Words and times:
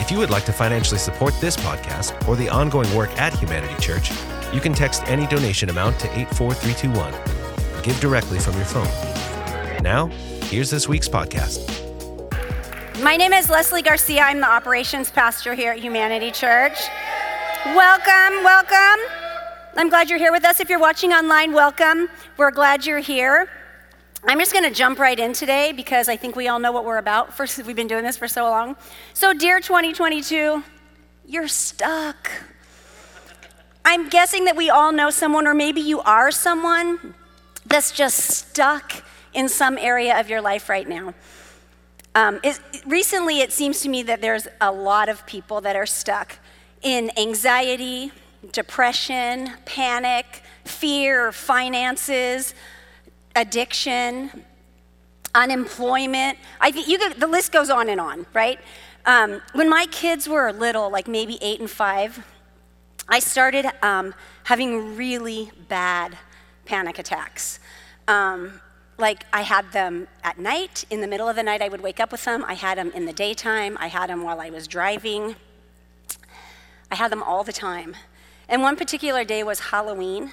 If 0.00 0.10
you 0.10 0.16
would 0.18 0.30
like 0.30 0.46
to 0.46 0.52
financially 0.52 0.98
support 0.98 1.34
this 1.40 1.56
podcast 1.58 2.26
or 2.26 2.34
the 2.34 2.48
ongoing 2.48 2.92
work 2.94 3.10
at 3.18 3.34
Humanity 3.34 3.74
Church, 3.80 4.10
you 4.50 4.58
can 4.58 4.72
text 4.72 5.02
any 5.06 5.26
donation 5.26 5.68
amount 5.68 6.00
to 6.00 6.06
84321. 6.18 7.82
Give 7.82 8.00
directly 8.00 8.38
from 8.38 8.56
your 8.56 8.64
phone. 8.64 8.88
Now, 9.82 10.06
here's 10.44 10.70
this 10.70 10.88
week's 10.88 11.08
podcast. 11.08 11.68
My 13.02 13.16
name 13.16 13.34
is 13.34 13.50
Leslie 13.50 13.82
Garcia. 13.82 14.22
I'm 14.22 14.40
the 14.40 14.48
operations 14.48 15.10
pastor 15.10 15.54
here 15.54 15.72
at 15.72 15.78
Humanity 15.78 16.30
Church. 16.30 16.78
Welcome, 17.66 18.42
welcome. 18.42 19.04
I'm 19.76 19.90
glad 19.90 20.08
you're 20.08 20.18
here 20.18 20.32
with 20.32 20.46
us. 20.46 20.60
If 20.60 20.70
you're 20.70 20.80
watching 20.80 21.12
online, 21.12 21.52
welcome. 21.52 22.08
We're 22.38 22.50
glad 22.50 22.86
you're 22.86 23.00
here. 23.00 23.50
I'm 24.22 24.38
just 24.38 24.52
going 24.52 24.64
to 24.64 24.70
jump 24.70 24.98
right 24.98 25.18
in 25.18 25.32
today 25.32 25.72
because 25.72 26.06
I 26.06 26.16
think 26.16 26.36
we 26.36 26.46
all 26.46 26.58
know 26.58 26.72
what 26.72 26.84
we're 26.84 26.98
about. 26.98 27.32
First, 27.32 27.56
we've 27.66 27.76
been 27.76 27.86
doing 27.86 28.04
this 28.04 28.16
for 28.16 28.28
so 28.28 28.44
long. 28.44 28.76
So, 29.14 29.32
dear 29.32 29.60
2022, 29.60 30.62
you're 31.26 31.48
stuck. 31.48 32.30
I'm 33.84 34.10
guessing 34.10 34.44
that 34.44 34.56
we 34.56 34.68
all 34.68 34.92
know 34.92 35.08
someone, 35.08 35.46
or 35.46 35.54
maybe 35.54 35.80
you 35.80 36.00
are 36.00 36.30
someone 36.30 37.14
that's 37.64 37.92
just 37.92 38.18
stuck 38.18 38.92
in 39.32 39.48
some 39.48 39.78
area 39.78 40.18
of 40.20 40.28
your 40.28 40.42
life 40.42 40.68
right 40.68 40.88
now. 40.88 41.14
Um, 42.14 42.40
it, 42.42 42.60
recently, 42.86 43.40
it 43.40 43.52
seems 43.52 43.80
to 43.82 43.88
me 43.88 44.02
that 44.02 44.20
there's 44.20 44.46
a 44.60 44.70
lot 44.70 45.08
of 45.08 45.24
people 45.26 45.62
that 45.62 45.76
are 45.76 45.86
stuck 45.86 46.38
in 46.82 47.10
anxiety, 47.16 48.12
depression, 48.52 49.52
panic, 49.64 50.42
fear, 50.64 51.32
finances 51.32 52.54
addiction, 53.36 54.44
unemployment. 55.34 56.38
I 56.60 56.70
think 56.70 56.88
you 56.88 56.98
could, 56.98 57.20
the 57.20 57.26
list 57.26 57.52
goes 57.52 57.70
on 57.70 57.88
and 57.88 58.00
on, 58.00 58.26
right? 58.34 58.58
Um, 59.06 59.40
when 59.52 59.68
my 59.68 59.86
kids 59.90 60.28
were 60.28 60.52
little, 60.52 60.90
like 60.90 61.08
maybe 61.08 61.38
eight 61.40 61.60
and 61.60 61.70
five, 61.70 62.24
I 63.08 63.18
started 63.18 63.66
um, 63.82 64.14
having 64.44 64.96
really 64.96 65.50
bad 65.68 66.16
panic 66.64 66.98
attacks. 66.98 67.60
Um, 68.06 68.60
like 68.98 69.24
I 69.32 69.42
had 69.42 69.72
them 69.72 70.06
at 70.22 70.38
night, 70.38 70.84
in 70.90 71.00
the 71.00 71.08
middle 71.08 71.28
of 71.28 71.36
the 71.36 71.42
night, 71.42 71.62
I 71.62 71.68
would 71.68 71.80
wake 71.80 72.00
up 72.00 72.12
with 72.12 72.24
them. 72.24 72.44
I 72.46 72.54
had 72.54 72.76
them 72.76 72.92
in 72.92 73.06
the 73.06 73.12
daytime, 73.12 73.78
I 73.80 73.88
had 73.88 74.10
them 74.10 74.22
while 74.22 74.40
I 74.40 74.50
was 74.50 74.68
driving. 74.68 75.36
I 76.90 76.96
had 76.96 77.10
them 77.10 77.22
all 77.22 77.44
the 77.44 77.52
time. 77.52 77.96
And 78.48 78.62
one 78.62 78.76
particular 78.76 79.24
day 79.24 79.42
was 79.42 79.60
Halloween, 79.60 80.32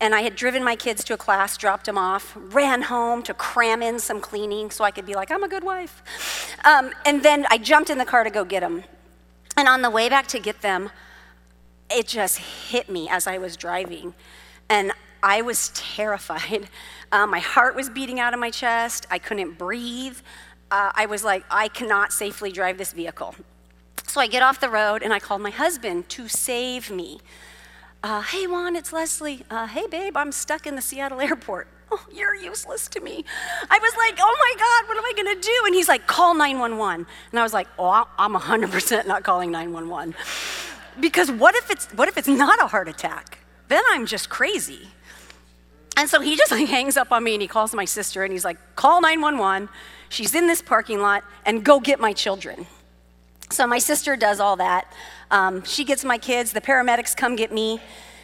and 0.00 0.14
I 0.14 0.20
had 0.20 0.36
driven 0.36 0.62
my 0.62 0.76
kids 0.76 1.02
to 1.04 1.14
a 1.14 1.16
class, 1.16 1.56
dropped 1.56 1.86
them 1.86 1.96
off, 1.96 2.36
ran 2.36 2.82
home 2.82 3.22
to 3.22 3.34
cram 3.34 3.82
in 3.82 3.98
some 3.98 4.20
cleaning 4.20 4.70
so 4.70 4.84
I 4.84 4.90
could 4.90 5.06
be 5.06 5.14
like, 5.14 5.30
I'm 5.30 5.42
a 5.42 5.48
good 5.48 5.64
wife. 5.64 6.02
Um, 6.64 6.92
and 7.06 7.22
then 7.22 7.46
I 7.50 7.58
jumped 7.58 7.88
in 7.88 7.98
the 7.98 8.04
car 8.04 8.22
to 8.22 8.30
go 8.30 8.44
get 8.44 8.60
them. 8.60 8.84
And 9.56 9.68
on 9.68 9.80
the 9.80 9.90
way 9.90 10.08
back 10.08 10.26
to 10.28 10.38
get 10.38 10.60
them, 10.60 10.90
it 11.90 12.06
just 12.06 12.38
hit 12.38 12.90
me 12.90 13.08
as 13.08 13.26
I 13.26 13.38
was 13.38 13.56
driving. 13.56 14.14
And 14.68 14.92
I 15.22 15.42
was 15.42 15.70
terrified. 15.74 16.68
Uh, 17.12 17.24
my 17.24 17.38
heart 17.38 17.76
was 17.76 17.88
beating 17.88 18.18
out 18.18 18.34
of 18.34 18.40
my 18.40 18.50
chest. 18.50 19.06
I 19.12 19.20
couldn't 19.20 19.56
breathe. 19.56 20.18
Uh, 20.72 20.90
I 20.92 21.06
was 21.06 21.22
like, 21.22 21.44
I 21.48 21.68
cannot 21.68 22.12
safely 22.12 22.50
drive 22.50 22.78
this 22.78 22.92
vehicle. 22.92 23.36
So 24.08 24.20
I 24.20 24.26
get 24.26 24.42
off 24.42 24.58
the 24.58 24.68
road 24.68 25.04
and 25.04 25.12
I 25.14 25.20
called 25.20 25.40
my 25.40 25.50
husband 25.50 26.08
to 26.10 26.26
save 26.26 26.90
me. 26.90 27.20
Uh, 28.06 28.22
hey, 28.22 28.46
Juan, 28.46 28.76
it's 28.76 28.92
Leslie. 28.92 29.42
Uh, 29.50 29.66
hey, 29.66 29.88
babe, 29.88 30.16
I'm 30.16 30.30
stuck 30.30 30.64
in 30.64 30.76
the 30.76 30.80
Seattle 30.80 31.20
airport. 31.28 31.66
Oh, 31.90 32.06
you're 32.14 32.36
useless 32.36 32.86
to 32.90 33.00
me. 33.00 33.24
I 33.68 33.80
was 33.80 33.96
like, 33.96 34.16
oh 34.20 34.36
my 34.38 34.54
God, 34.56 34.88
what 34.88 34.96
am 34.96 35.04
I 35.04 35.12
going 35.20 35.34
to 35.34 35.44
do? 35.44 35.62
And 35.66 35.74
he's 35.74 35.88
like, 35.88 36.06
call 36.06 36.32
911. 36.32 37.04
And 37.32 37.40
I 37.40 37.42
was 37.42 37.52
like, 37.52 37.66
oh, 37.80 38.08
I'm 38.16 38.34
100% 38.34 39.08
not 39.08 39.24
calling 39.24 39.50
911. 39.50 40.14
Because 41.00 41.32
what 41.32 41.56
if 41.56 41.68
it's, 41.68 41.86
what 41.94 42.06
if 42.06 42.16
it's 42.16 42.28
not 42.28 42.62
a 42.62 42.68
heart 42.68 42.86
attack? 42.86 43.38
Then 43.66 43.82
I'm 43.90 44.06
just 44.06 44.30
crazy. 44.30 44.86
And 45.96 46.08
so 46.08 46.20
he 46.20 46.36
just 46.36 46.52
like 46.52 46.68
hangs 46.68 46.96
up 46.96 47.10
on 47.10 47.24
me 47.24 47.34
and 47.34 47.42
he 47.42 47.48
calls 47.48 47.74
my 47.74 47.86
sister 47.86 48.22
and 48.22 48.32
he's 48.32 48.44
like, 48.44 48.58
call 48.76 49.00
911. 49.00 49.68
She's 50.10 50.32
in 50.36 50.46
this 50.46 50.62
parking 50.62 51.00
lot 51.00 51.24
and 51.44 51.64
go 51.64 51.80
get 51.80 51.98
my 51.98 52.12
children. 52.12 52.68
So 53.50 53.66
my 53.66 53.78
sister 53.78 54.16
does 54.16 54.40
all 54.40 54.56
that. 54.56 54.92
Um, 55.30 55.64
she 55.64 55.84
gets 55.84 56.04
my 56.04 56.18
kids, 56.18 56.52
the 56.52 56.60
paramedics 56.60 57.16
come 57.16 57.36
get 57.36 57.52
me. 57.52 57.80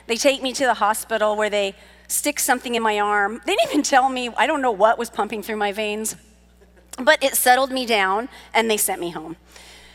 They 0.07 0.17
take 0.17 0.43
me 0.43 0.53
to 0.55 0.65
the 0.65 0.75
hospital 0.75 1.37
where 1.37 1.51
they 1.51 1.75
stick 2.09 2.41
something 2.41 2.75
in 2.75 2.83
my 2.83 3.01
arm. 3.01 3.41
They 3.47 3.55
didn't 3.55 3.71
even 3.71 3.83
tell 3.83 4.09
me, 4.09 4.29
I 4.37 4.47
don't 4.47 4.61
know 4.61 4.73
what 4.73 4.99
was 4.99 5.11
pumping 5.11 5.43
through 5.43 5.57
my 5.57 5.73
veins, 5.73 6.17
but 6.99 7.23
it 7.23 7.35
settled 7.35 7.71
me 7.71 7.87
down 7.87 8.29
and 8.53 8.71
they 8.71 8.77
sent 8.77 9.01
me 9.01 9.11
home. 9.11 9.37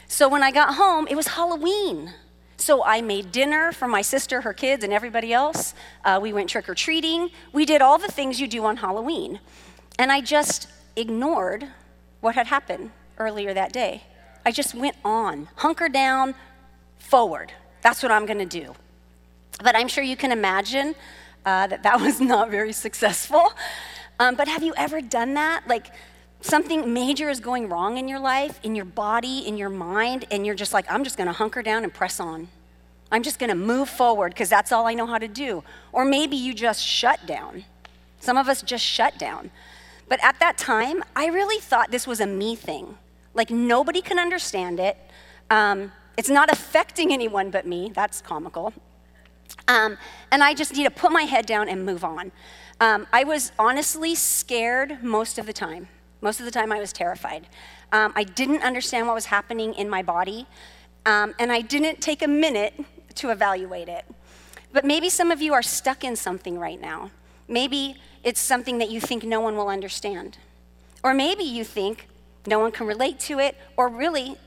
So 0.08 0.30
when 0.30 0.42
I 0.42 0.52
got 0.52 0.76
home, 0.76 1.08
it 1.10 1.16
was 1.16 1.28
Halloween. 1.28 2.14
So 2.58 2.84
I 2.84 3.02
made 3.02 3.32
dinner 3.32 3.72
for 3.72 3.88
my 3.88 4.02
sister, 4.02 4.42
her 4.42 4.54
kids, 4.54 4.84
and 4.84 4.92
everybody 4.92 5.32
else. 5.32 5.76
Uh, 6.04 6.20
we 6.22 6.34
went 6.34 6.50
trick 6.50 6.68
or 6.68 6.74
treating. 6.74 7.30
We 7.54 7.66
did 7.66 7.82
all 7.82 7.98
the 7.98 8.12
things 8.12 8.40
you 8.42 8.48
do 8.48 8.66
on 8.66 8.78
Halloween. 8.78 9.40
And 10.00 10.12
I 10.12 10.22
just 10.22 10.68
ignored 10.96 11.68
what 12.22 12.36
had 12.36 12.48
happened 12.48 12.92
earlier 13.20 13.54
that 13.54 13.74
day. 13.74 14.04
I 14.48 14.52
just 14.52 14.74
went 14.74 14.96
on, 15.04 15.50
hunker 15.58 15.90
down, 15.90 16.34
forward. 17.00 17.52
That's 17.82 18.02
what 18.02 18.14
I'm 18.14 18.26
going 18.26 18.40
to 18.40 18.46
do. 18.46 18.76
But 19.62 19.76
I'm 19.76 19.90
sure 19.90 20.06
you 20.06 20.16
can 20.16 20.32
imagine 20.32 20.96
uh, 21.46 21.68
that 21.68 21.84
that 21.84 22.00
was 22.08 22.22
not 22.22 22.50
very 22.50 22.72
successful. 22.72 23.52
Um, 24.22 24.36
but 24.36 24.48
have 24.48 24.64
you 24.64 24.74
ever 24.78 25.02
done 25.02 25.34
that? 25.34 25.68
Like 25.68 25.88
something 26.40 26.94
major 26.94 27.30
is 27.30 27.42
going 27.42 27.68
wrong 27.68 27.98
in 27.98 28.08
your 28.08 28.20
life, 28.20 28.58
in 28.64 28.74
your 28.74 28.86
body, 28.86 29.40
in 29.40 29.58
your 29.58 29.68
mind, 29.70 30.24
and 30.32 30.46
you're 30.46 30.56
just 30.56 30.72
like, 30.72 30.90
I'm 30.90 31.04
just 31.04 31.18
going 31.18 31.28
to 31.28 31.34
hunker 31.34 31.62
down 31.62 31.84
and 31.84 31.94
press 31.94 32.18
on. 32.18 32.48
I'm 33.12 33.24
just 33.24 33.40
going 33.40 33.50
to 33.50 33.56
move 33.56 33.90
forward 33.90 34.30
because 34.30 34.48
that's 34.48 34.72
all 34.72 34.88
I 34.88 34.94
know 34.94 35.08
how 35.08 35.18
to 35.18 35.28
do. 35.28 35.62
Or 35.92 36.06
maybe 36.06 36.38
you 36.38 36.54
just 36.54 36.82
shut 36.82 37.26
down. 37.26 37.66
Some 38.22 38.38
of 38.38 38.48
us 38.48 38.62
just 38.62 38.86
shut 38.86 39.20
down. 39.20 39.52
But 40.08 40.24
at 40.24 40.40
that 40.40 40.58
time, 40.58 41.04
I 41.18 41.26
really 41.26 41.60
thought 41.60 41.92
this 41.92 42.08
was 42.08 42.22
a 42.22 42.26
me 42.26 42.56
thing. 42.56 42.98
Like 43.38 43.52
nobody 43.52 44.02
can 44.02 44.20
understand 44.20 44.80
it. 44.80 44.98
Um, 45.50 45.94
it's 46.18 46.30
not 46.30 46.52
affecting 46.52 47.14
anyone 47.14 47.52
but 47.52 47.66
me. 47.66 47.92
That's 47.94 48.20
comical. 48.20 48.74
Um, 49.68 49.98
and 50.32 50.44
I 50.44 50.54
just 50.54 50.76
need 50.76 50.84
to 50.84 50.92
put 50.92 51.12
my 51.12 51.22
head 51.22 51.46
down 51.46 51.70
and 51.70 51.86
move 51.86 52.04
on. 52.04 52.32
Um, 52.82 53.08
I 53.14 53.24
was 53.24 53.52
honestly 53.58 54.16
scared 54.16 55.04
most 55.04 55.38
of 55.38 55.46
the 55.46 55.54
time. 55.54 55.88
Most 56.20 56.40
of 56.40 56.46
the 56.46 56.52
time, 56.52 56.72
I 56.72 56.80
was 56.80 56.92
terrified. 56.92 57.48
Um, 57.92 58.12
I 58.16 58.24
didn't 58.24 58.64
understand 58.64 59.06
what 59.06 59.14
was 59.14 59.26
happening 59.26 59.74
in 59.76 59.88
my 59.90 60.02
body, 60.02 60.48
um, 61.06 61.36
and 61.40 61.52
I 61.52 61.62
didn't 61.62 62.02
take 62.02 62.24
a 62.24 62.28
minute 62.28 62.74
to 63.16 63.30
evaluate 63.30 63.88
it. 63.88 64.04
But 64.74 64.84
maybe 64.84 65.10
some 65.10 65.32
of 65.32 65.42
you 65.42 65.54
are 65.54 65.62
stuck 65.62 66.04
in 66.04 66.16
something 66.16 66.58
right 66.58 66.82
now. 66.82 67.12
Maybe 67.48 67.98
it's 68.24 68.42
something 68.42 68.80
that 68.80 68.90
you 68.90 69.00
think 69.00 69.24
no 69.24 69.40
one 69.40 69.56
will 69.56 69.70
understand. 69.70 70.38
Or 71.04 71.14
maybe 71.14 71.44
you 71.44 71.64
think 71.64 72.08
no 72.48 72.58
one 72.58 72.72
can 72.72 72.88
relate 72.88 73.20
to 73.20 73.38
it, 73.40 73.56
or 73.76 73.90
really, 73.90 74.38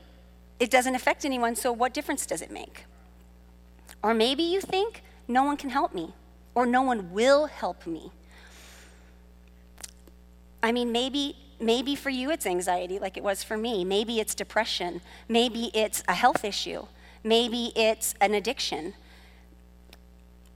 it 0.59 0.69
doesn't 0.69 0.95
affect 0.95 1.23
anyone, 1.23 1.55
so 1.55 1.71
what 1.71 1.93
difference 1.93 2.25
does 2.25 2.41
it 2.41 2.51
make? 2.51 2.85
Or 4.03 4.13
maybe 4.13 4.43
you 4.43 4.59
think 4.59 5.03
no 5.27 5.43
one 5.43 5.55
can 5.55 5.69
help 5.69 5.93
me, 5.93 6.13
or 6.55 6.65
no 6.65 6.81
one 6.81 7.13
will 7.13 7.45
help 7.45 7.85
me. 7.87 8.11
I 10.63 10.71
mean, 10.71 10.91
maybe 10.91 11.37
maybe 11.59 11.95
for 11.95 12.09
you 12.09 12.31
it's 12.31 12.47
anxiety 12.47 12.97
like 12.97 13.17
it 13.17 13.23
was 13.23 13.43
for 13.43 13.55
me. 13.55 13.85
Maybe 13.85 14.19
it's 14.19 14.33
depression. 14.33 14.99
Maybe 15.29 15.69
it's 15.75 16.03
a 16.07 16.13
health 16.15 16.43
issue. 16.43 16.87
Maybe 17.23 17.71
it's 17.75 18.15
an 18.19 18.33
addiction. 18.33 18.95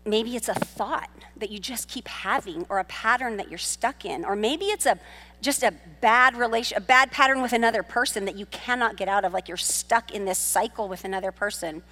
Maybe 0.03 0.35
it's 0.35 0.49
a 0.49 0.55
thought 0.55 1.09
that 1.37 1.51
you 1.51 1.59
just 1.59 1.87
keep 1.87 2.07
having 2.07 2.65
or 2.69 2.79
a 2.79 2.83
pattern 2.85 3.37
that 3.37 3.49
you're 3.49 3.59
stuck 3.59 4.03
in. 4.03 4.25
Or 4.25 4.35
maybe 4.35 4.65
it's 4.65 4.85
a 4.85 4.99
just 5.41 5.63
a 5.63 5.73
bad 6.01 6.35
relation, 6.35 6.77
a 6.77 6.81
bad 6.81 7.11
pattern 7.11 7.41
with 7.41 7.53
another 7.53 7.83
person 7.83 8.25
that 8.25 8.37
you 8.37 8.45
cannot 8.47 8.97
get 8.97 9.07
out 9.07 9.25
of, 9.25 9.33
like 9.33 9.47
you're 9.47 9.57
stuck 9.57 10.11
in 10.11 10.25
this 10.25 10.39
cycle 10.39 10.87
with 10.87 11.03
another 11.03 11.31
person. 11.31 11.83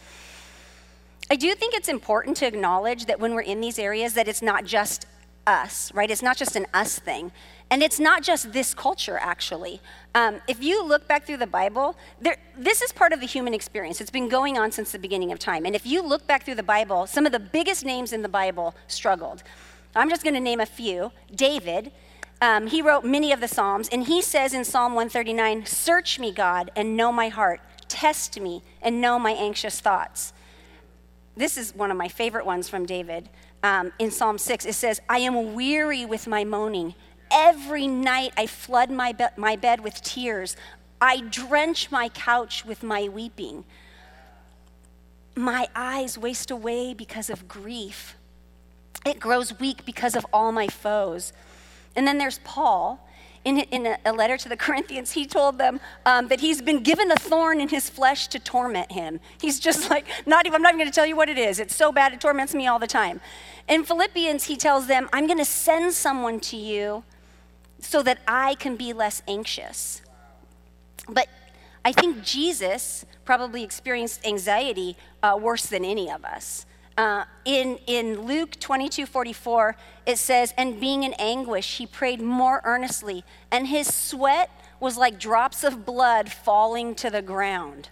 I 1.29 1.35
do 1.35 1.53
think 1.55 1.73
it's 1.73 1.89
important 1.89 2.37
to 2.37 2.47
acknowledge 2.47 3.05
that 3.05 3.19
when 3.19 3.33
we're 3.33 3.41
in 3.41 3.61
these 3.61 3.79
areas, 3.79 4.13
that 4.13 4.27
it's 4.27 4.41
not 4.41 4.65
just 4.65 5.05
us, 5.47 5.93
right? 5.93 6.09
It's 6.09 6.21
not 6.21 6.37
just 6.37 6.55
an 6.55 6.65
us 6.73 6.99
thing. 6.99 7.31
And 7.69 7.81
it's 7.81 7.99
not 7.99 8.23
just 8.23 8.53
this 8.53 8.73
culture, 8.73 9.17
actually. 9.19 9.81
Um, 10.13 10.41
if 10.47 10.63
you 10.63 10.85
look 10.85 11.07
back 11.07 11.25
through 11.25 11.37
the 11.37 11.47
Bible, 11.47 11.97
there, 12.21 12.37
this 12.57 12.81
is 12.81 12.91
part 12.91 13.13
of 13.13 13.19
the 13.19 13.25
human 13.25 13.53
experience. 13.53 13.99
It's 13.99 14.11
been 14.11 14.29
going 14.29 14.57
on 14.57 14.71
since 14.71 14.91
the 14.91 14.99
beginning 14.99 15.31
of 15.31 15.39
time. 15.39 15.65
And 15.65 15.75
if 15.75 15.85
you 15.85 16.01
look 16.01 16.27
back 16.27 16.43
through 16.43 16.55
the 16.55 16.63
Bible, 16.63 17.07
some 17.07 17.25
of 17.25 17.31
the 17.31 17.39
biggest 17.39 17.83
names 17.83 18.13
in 18.13 18.21
the 18.21 18.29
Bible 18.29 18.75
struggled. 18.87 19.43
I'm 19.95 20.09
just 20.09 20.23
going 20.23 20.33
to 20.33 20.39
name 20.39 20.59
a 20.59 20.65
few. 20.65 21.11
David, 21.33 21.91
um, 22.43 22.67
he 22.67 22.81
wrote 22.81 23.05
many 23.05 23.31
of 23.31 23.39
the 23.39 23.47
Psalms, 23.47 23.87
and 23.87 24.03
he 24.03 24.21
says 24.21 24.53
in 24.53 24.65
Psalm 24.65 24.95
139 24.95 25.65
Search 25.65 26.19
me, 26.19 26.29
God, 26.33 26.71
and 26.75 26.97
know 26.97 27.09
my 27.09 27.29
heart. 27.29 27.61
Test 27.87 28.37
me 28.37 28.61
and 28.81 28.99
know 28.99 29.17
my 29.17 29.31
anxious 29.31 29.79
thoughts. 29.79 30.33
This 31.37 31.57
is 31.57 31.73
one 31.73 31.89
of 31.89 31.95
my 31.95 32.09
favorite 32.09 32.45
ones 32.45 32.67
from 32.67 32.85
David. 32.85 33.29
Um, 33.63 33.93
in 33.97 34.11
Psalm 34.11 34.37
6, 34.37 34.65
it 34.65 34.73
says, 34.73 34.99
I 35.07 35.19
am 35.19 35.53
weary 35.53 36.05
with 36.05 36.27
my 36.27 36.43
moaning. 36.43 36.95
Every 37.31 37.87
night 37.87 38.33
I 38.35 38.45
flood 38.45 38.91
my, 38.91 39.13
be- 39.13 39.25
my 39.37 39.55
bed 39.55 39.79
with 39.79 40.01
tears. 40.01 40.57
I 40.99 41.21
drench 41.21 41.91
my 41.91 42.09
couch 42.09 42.65
with 42.65 42.83
my 42.83 43.07
weeping. 43.07 43.63
My 45.33 45.69
eyes 45.73 46.17
waste 46.17 46.51
away 46.51 46.93
because 46.93 47.29
of 47.29 47.47
grief. 47.47 48.17
It 49.05 49.21
grows 49.21 49.57
weak 49.61 49.85
because 49.85 50.17
of 50.17 50.25
all 50.33 50.51
my 50.51 50.67
foes. 50.67 51.31
And 51.95 52.07
then 52.07 52.17
there's 52.17 52.39
Paul. 52.39 52.99
In, 53.45 53.59
in 53.59 53.97
a, 54.05 54.13
letter 54.13 54.37
to 54.37 54.47
the 54.47 54.55
Corinthians, 54.65 55.11
he 55.11 55.25
told 55.25 55.57
them 55.57 55.81
um, 56.05 56.29
that 56.29 56.39
he's 56.39 56.61
been 56.61 56.81
given 56.81 57.11
a 57.11 57.17
thorn 57.17 57.59
in 57.59 57.67
his 57.67 57.89
flesh 57.89 58.27
to 58.27 58.39
torment 58.39 58.93
him. 58.93 59.19
He's 59.41 59.59
just 59.59 59.89
like, 59.91 60.07
not 60.25 60.45
even, 60.45 60.55
I'm 60.55 60.61
not 60.61 60.69
even 60.69 60.79
going 60.79 60.89
to 60.89 60.95
tell 60.95 61.05
you 61.05 61.17
what 61.17 61.27
it 61.27 61.37
is. 61.37 61.59
It's 61.59 61.75
so 61.75 61.91
bad, 61.91 62.13
it 62.13 62.21
torments 62.21 62.55
me 62.55 62.67
all 62.67 62.79
the 62.79 62.87
time. 62.87 63.19
In 63.67 63.83
Philippians, 63.83 64.45
he 64.45 64.55
tells 64.55 64.87
them, 64.87 65.09
I'm 65.11 65.27
going 65.27 65.39
to 65.39 65.45
send 65.45 65.93
someone 65.93 66.39
to 66.41 66.55
you 66.55 67.03
so 67.79 68.01
that 68.03 68.19
I 68.27 68.55
can 68.55 68.77
be 68.77 68.93
less 68.93 69.21
anxious. 69.27 70.01
But 71.09 71.27
I 71.83 71.91
think 71.91 72.23
Jesus 72.23 73.05
probably 73.25 73.63
experienced 73.63 74.25
anxiety 74.25 74.95
uh, 75.21 75.37
worse 75.39 75.65
than 75.65 75.83
any 75.83 76.09
of 76.09 76.23
us. 76.23 76.65
Uh, 76.97 77.25
in, 77.45 77.79
in 77.87 78.21
Luke 78.21 78.59
22 78.59 79.05
44, 79.05 79.75
it 80.05 80.17
says, 80.17 80.53
And 80.57 80.79
being 80.79 81.03
in 81.03 81.13
anguish, 81.13 81.77
he 81.77 81.87
prayed 81.87 82.21
more 82.21 82.61
earnestly, 82.63 83.23
and 83.51 83.67
his 83.67 83.93
sweat 83.93 84.49
was 84.79 84.97
like 84.97 85.17
drops 85.17 85.63
of 85.63 85.85
blood 85.85 86.31
falling 86.31 86.93
to 86.95 87.09
the 87.09 87.21
ground. 87.21 87.89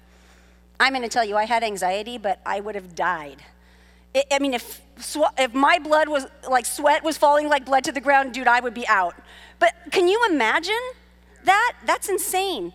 I'm 0.80 0.94
going 0.94 1.04
to 1.04 1.10
tell 1.10 1.24
you, 1.24 1.38
I 1.38 1.46
had 1.46 1.64
anxiety, 1.64 2.18
but 2.18 2.40
I 2.46 2.60
would 2.60 2.76
have 2.76 2.96
died. 2.96 3.38
It, 4.14 4.26
I 4.32 4.40
mean, 4.40 4.54
if, 4.54 4.82
sw- 5.00 5.34
if 5.38 5.54
my 5.54 5.80
blood 5.80 6.10
was 6.10 6.26
like 6.50 6.66
sweat 6.66 7.04
was 7.04 7.18
falling 7.18 7.48
like 7.48 7.66
blood 7.66 7.84
to 7.86 7.92
the 7.92 8.02
ground, 8.02 8.34
dude, 8.34 8.48
I 8.48 8.60
would 8.60 8.74
be 8.74 8.88
out. 8.88 9.16
But 9.60 9.74
can 9.92 10.08
you 10.08 10.22
imagine 10.30 10.82
that? 11.44 11.74
That's 11.86 12.10
insane. 12.10 12.74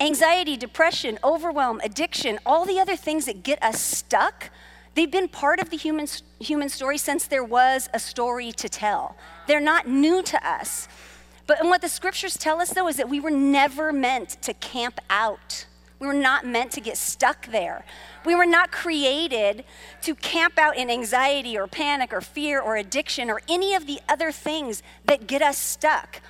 Anxiety, 0.00 0.56
depression, 0.56 1.18
overwhelm, 1.22 1.80
addiction, 1.84 2.40
all 2.44 2.64
the 2.64 2.80
other 2.80 2.96
things 2.96 3.26
that 3.26 3.42
get 3.42 3.62
us 3.62 3.80
stuck, 3.80 4.50
they've 4.94 5.10
been 5.10 5.28
part 5.28 5.60
of 5.60 5.70
the 5.70 5.76
human, 5.76 6.06
human 6.40 6.68
story 6.68 6.98
since 6.98 7.26
there 7.26 7.44
was 7.44 7.88
a 7.94 7.98
story 7.98 8.52
to 8.52 8.68
tell. 8.68 9.16
They're 9.46 9.60
not 9.60 9.88
new 9.88 10.22
to 10.22 10.48
us. 10.48 10.88
But 11.46 11.60
and 11.60 11.68
what 11.68 11.82
the 11.82 11.88
scriptures 11.88 12.36
tell 12.36 12.60
us, 12.60 12.70
though, 12.70 12.88
is 12.88 12.96
that 12.96 13.08
we 13.08 13.20
were 13.20 13.30
never 13.30 13.92
meant 13.92 14.40
to 14.42 14.54
camp 14.54 15.00
out. 15.10 15.66
We 15.98 16.06
were 16.06 16.14
not 16.14 16.44
meant 16.44 16.72
to 16.72 16.80
get 16.80 16.96
stuck 16.96 17.46
there. 17.46 17.84
We 18.24 18.34
were 18.34 18.46
not 18.46 18.72
created 18.72 19.64
to 20.02 20.14
camp 20.16 20.58
out 20.58 20.76
in 20.76 20.90
anxiety 20.90 21.56
or 21.56 21.66
panic 21.66 22.12
or 22.12 22.20
fear 22.20 22.60
or 22.60 22.76
addiction 22.76 23.30
or 23.30 23.40
any 23.48 23.74
of 23.74 23.86
the 23.86 24.00
other 24.08 24.32
things 24.32 24.82
that 25.04 25.26
get 25.26 25.42
us 25.42 25.56
stuck. 25.58 26.20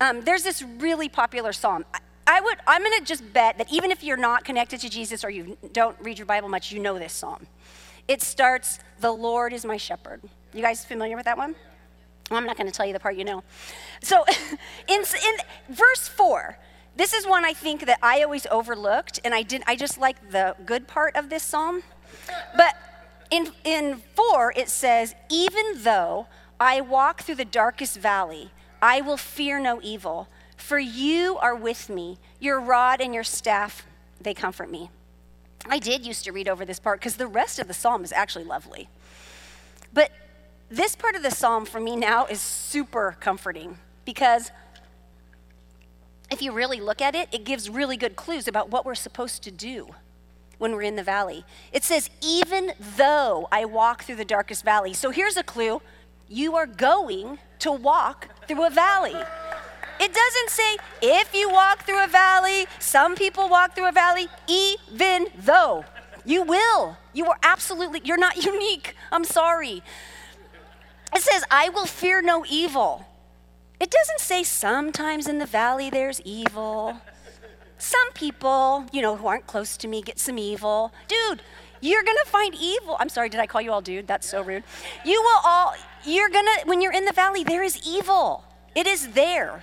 Um, 0.00 0.20
there's 0.22 0.42
this 0.42 0.62
really 0.62 1.08
popular 1.08 1.52
psalm. 1.52 1.84
I, 2.26 2.40
would, 2.42 2.58
I'm 2.66 2.82
going 2.82 2.98
to 2.98 3.04
just 3.04 3.32
bet 3.32 3.56
that 3.56 3.72
even 3.72 3.90
if 3.90 4.04
you're 4.04 4.18
not 4.18 4.44
connected 4.44 4.80
to 4.80 4.90
Jesus 4.90 5.24
or 5.24 5.30
you 5.30 5.56
don't 5.72 5.96
read 6.00 6.18
your 6.18 6.26
Bible 6.26 6.50
much, 6.50 6.70
you 6.70 6.78
know 6.78 6.98
this 6.98 7.14
psalm. 7.14 7.46
It 8.08 8.22
starts, 8.22 8.80
"The 9.00 9.12
Lord 9.12 9.52
is 9.52 9.64
my 9.64 9.76
shepherd." 9.76 10.22
You 10.52 10.62
guys 10.62 10.84
familiar 10.84 11.14
with 11.14 11.26
that 11.26 11.36
one? 11.36 11.54
I'm 12.30 12.46
not 12.46 12.56
going 12.56 12.66
to 12.66 12.72
tell 12.72 12.86
you 12.86 12.92
the 12.92 13.00
part 13.00 13.16
you 13.16 13.24
know. 13.24 13.42
So, 14.02 14.24
in, 14.88 15.00
in 15.00 15.34
verse 15.68 16.08
four, 16.08 16.58
this 16.96 17.12
is 17.12 17.26
one 17.26 17.44
I 17.44 17.52
think 17.52 17.86
that 17.86 17.98
I 18.02 18.22
always 18.22 18.46
overlooked, 18.50 19.20
and 19.24 19.34
I 19.34 19.42
did. 19.42 19.62
I 19.66 19.76
just 19.76 19.98
like 19.98 20.30
the 20.30 20.56
good 20.66 20.88
part 20.88 21.16
of 21.16 21.30
this 21.30 21.42
psalm. 21.42 21.82
But 22.56 22.74
in 23.30 23.52
in 23.64 24.02
four, 24.14 24.52
it 24.56 24.68
says, 24.68 25.14
"Even 25.30 25.82
though 25.82 26.26
I 26.58 26.80
walk 26.80 27.22
through 27.22 27.36
the 27.36 27.44
darkest 27.44 27.98
valley, 27.98 28.50
I 28.82 29.00
will 29.00 29.16
fear 29.16 29.60
no 29.60 29.80
evil, 29.82 30.28
for 30.56 30.78
you 30.78 31.38
are 31.38 31.54
with 31.54 31.88
me. 31.88 32.18
Your 32.40 32.60
rod 32.60 33.00
and 33.00 33.14
your 33.14 33.24
staff, 33.24 33.86
they 34.20 34.34
comfort 34.34 34.70
me." 34.70 34.90
I 35.66 35.78
did 35.78 36.06
used 36.06 36.24
to 36.24 36.32
read 36.32 36.48
over 36.48 36.64
this 36.64 36.78
part 36.78 37.00
because 37.00 37.16
the 37.16 37.26
rest 37.26 37.58
of 37.58 37.68
the 37.68 37.74
psalm 37.74 38.04
is 38.04 38.12
actually 38.12 38.44
lovely. 38.44 38.88
But 39.92 40.10
this 40.68 40.94
part 40.94 41.14
of 41.14 41.22
the 41.22 41.30
psalm 41.30 41.64
for 41.64 41.80
me 41.80 41.96
now 41.96 42.26
is 42.26 42.40
super 42.40 43.16
comforting 43.20 43.78
because 44.04 44.50
if 46.30 46.42
you 46.42 46.52
really 46.52 46.80
look 46.80 47.00
at 47.00 47.14
it, 47.14 47.28
it 47.32 47.44
gives 47.44 47.70
really 47.70 47.96
good 47.96 48.16
clues 48.16 48.46
about 48.46 48.70
what 48.70 48.84
we're 48.84 48.94
supposed 48.94 49.42
to 49.44 49.50
do 49.50 49.94
when 50.58 50.72
we're 50.72 50.82
in 50.82 50.96
the 50.96 51.02
valley. 51.02 51.44
It 51.72 51.84
says, 51.84 52.10
even 52.20 52.72
though 52.96 53.48
I 53.50 53.64
walk 53.64 54.02
through 54.02 54.16
the 54.16 54.24
darkest 54.24 54.64
valley. 54.64 54.92
So 54.92 55.10
here's 55.10 55.36
a 55.36 55.42
clue 55.42 55.80
you 56.28 56.56
are 56.56 56.66
going 56.66 57.38
to 57.60 57.72
walk 57.72 58.28
through 58.46 58.66
a 58.66 58.70
valley. 58.70 59.16
It 60.00 60.14
doesn't 60.14 60.50
say 60.50 60.76
if 61.02 61.34
you 61.34 61.50
walk 61.50 61.84
through 61.84 62.02
a 62.02 62.06
valley, 62.06 62.66
some 62.78 63.14
people 63.14 63.48
walk 63.48 63.74
through 63.74 63.88
a 63.88 63.92
valley, 63.92 64.28
even 64.46 65.26
though. 65.36 65.84
You 66.24 66.42
will. 66.42 66.98
You 67.14 67.26
are 67.26 67.38
absolutely, 67.42 68.02
you're 68.04 68.18
not 68.18 68.44
unique. 68.44 68.94
I'm 69.10 69.24
sorry. 69.24 69.82
It 71.14 71.22
says, 71.22 71.42
I 71.50 71.70
will 71.70 71.86
fear 71.86 72.20
no 72.20 72.44
evil. 72.48 73.06
It 73.80 73.90
doesn't 73.90 74.20
say 74.20 74.42
sometimes 74.42 75.26
in 75.26 75.38
the 75.38 75.46
valley 75.46 75.88
there's 75.88 76.20
evil. 76.22 77.00
Some 77.78 78.12
people, 78.12 78.86
you 78.92 79.00
know, 79.00 79.16
who 79.16 79.26
aren't 79.26 79.46
close 79.46 79.76
to 79.78 79.88
me 79.88 80.02
get 80.02 80.18
some 80.18 80.38
evil. 80.38 80.92
Dude, 81.06 81.42
you're 81.80 82.02
gonna 82.02 82.18
find 82.26 82.54
evil. 82.54 82.96
I'm 82.98 83.08
sorry, 83.08 83.28
did 83.28 83.40
I 83.40 83.46
call 83.46 83.60
you 83.60 83.72
all 83.72 83.80
dude? 83.80 84.08
That's 84.08 84.28
so 84.28 84.42
rude. 84.42 84.64
You 85.04 85.22
will 85.22 85.40
all, 85.44 85.74
you're 86.04 86.28
gonna, 86.28 86.50
when 86.64 86.82
you're 86.82 86.92
in 86.92 87.04
the 87.04 87.12
valley, 87.12 87.44
there 87.44 87.62
is 87.62 87.80
evil. 87.86 88.44
It 88.74 88.86
is 88.86 89.08
there. 89.08 89.62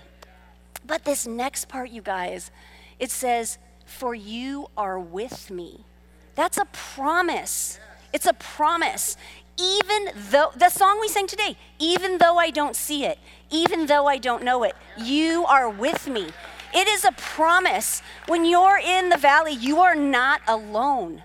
But 0.86 1.06
this 1.06 1.26
next 1.26 1.68
part, 1.68 1.89
you 1.89 2.01
guys, 2.01 2.51
it 3.00 3.12
says, 3.12 3.58
For 3.86 4.13
you 4.13 4.68
are 4.77 5.00
with 5.00 5.50
me. 5.50 5.86
That's 6.36 6.58
a 6.58 6.65
promise. 6.65 7.80
It's 8.13 8.25
a 8.25 8.34
promise 8.34 9.18
even 9.58 10.10
though, 10.32 10.51
the 10.56 10.70
song 10.70 11.00
we 11.00 11.08
sang 11.08 11.27
today, 11.27 11.56
even 11.80 12.18
though 12.18 12.38
I 12.38 12.50
don't 12.50 12.75
see 12.75 13.06
it, 13.06 13.20
even 13.50 13.86
though 13.86 14.08
I 14.08 14.18
don't 14.18 14.44
know 14.44 14.63
it, 14.63 14.75
you 14.98 15.46
are 15.46 15.70
with 15.70 16.08
me. 16.08 16.27
It 16.74 16.88
is 16.88 17.06
a 17.06 17.13
promise. 17.13 18.01
When 18.27 18.44
you're 18.44 18.80
in 18.80 19.10
the 19.10 19.18
valley, 19.18 19.54
you 19.54 19.80
are 19.80 19.96
not 19.96 20.42
alone. 20.48 21.24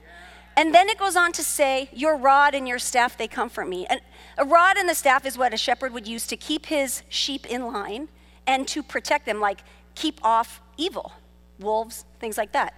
And 0.56 0.74
then 0.74 0.88
it 0.88 0.98
goes 0.98 1.16
on 1.16 1.32
to 1.32 1.42
say, 1.42 1.88
Your 1.92 2.16
rod 2.16 2.54
and 2.54 2.68
your 2.68 2.78
staff, 2.78 3.16
they 3.16 3.26
comfort 3.26 3.68
me. 3.68 3.86
And 3.86 4.00
a 4.38 4.44
rod 4.44 4.76
and 4.76 4.88
the 4.88 4.94
staff 4.94 5.26
is 5.26 5.36
what 5.36 5.52
a 5.52 5.56
shepherd 5.56 5.92
would 5.92 6.06
use 6.06 6.26
to 6.28 6.36
keep 6.36 6.66
his 6.66 7.02
sheep 7.08 7.46
in 7.46 7.66
line 7.66 8.08
and 8.46 8.66
to 8.68 8.82
protect 8.82 9.26
them, 9.26 9.40
like 9.40 9.60
keep 9.94 10.20
off 10.24 10.60
evil, 10.76 11.12
wolves, 11.58 12.04
things 12.18 12.38
like 12.38 12.52
that. 12.52 12.74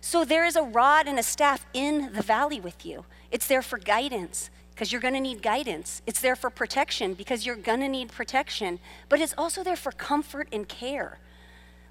So 0.00 0.24
there 0.24 0.44
is 0.44 0.56
a 0.56 0.62
rod 0.62 1.06
and 1.06 1.18
a 1.18 1.22
staff 1.22 1.64
in 1.72 2.12
the 2.12 2.22
valley 2.22 2.60
with 2.60 2.84
you. 2.84 3.04
It's 3.30 3.46
there 3.46 3.62
for 3.62 3.78
guidance 3.78 4.50
because 4.74 4.92
you're 4.92 5.00
going 5.00 5.14
to 5.14 5.20
need 5.20 5.40
guidance. 5.40 6.02
It's 6.06 6.20
there 6.20 6.36
for 6.36 6.50
protection 6.50 7.14
because 7.14 7.46
you're 7.46 7.56
going 7.56 7.80
to 7.80 7.88
need 7.88 8.12
protection, 8.12 8.80
but 9.08 9.20
it's 9.20 9.34
also 9.38 9.62
there 9.62 9.76
for 9.76 9.92
comfort 9.92 10.48
and 10.52 10.68
care. 10.68 11.18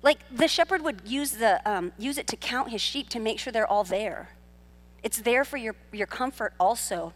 Like 0.04 0.20
the 0.30 0.48
shepherd 0.48 0.84
would 0.84 1.02
use, 1.06 1.32
the, 1.32 1.62
um, 1.70 1.94
use 1.98 2.18
it 2.18 2.28
to 2.28 2.36
count 2.36 2.70
his 2.70 2.82
sheep 2.82 3.10
to 3.10 3.20
make 3.20 3.40
sure 3.40 3.54
they're 3.54 3.66
all 3.66 3.86
there. 3.86 4.30
It's 5.02 5.20
there 5.22 5.44
for 5.44 5.58
your, 5.58 5.76
your 5.92 6.08
comfort 6.08 6.54
also. 6.60 7.14